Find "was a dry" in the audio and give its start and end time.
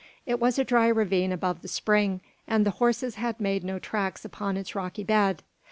0.39-0.87